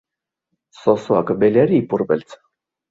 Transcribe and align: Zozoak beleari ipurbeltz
Zozoak 0.79 1.31
beleari 1.45 1.81
ipurbeltz 1.85 2.37